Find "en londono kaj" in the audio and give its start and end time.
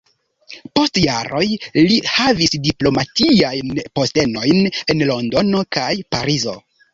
4.95-5.93